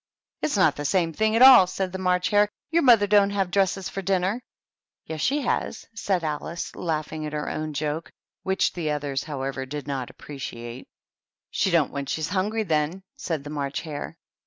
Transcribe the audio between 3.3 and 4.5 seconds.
dresses for dinner."